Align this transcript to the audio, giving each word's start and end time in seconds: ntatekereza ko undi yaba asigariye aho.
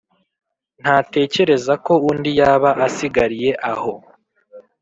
ntatekereza 0.81 1.73
ko 1.85 1.93
undi 2.09 2.31
yaba 2.39 2.69
asigariye 2.87 3.51
aho. 3.71 3.93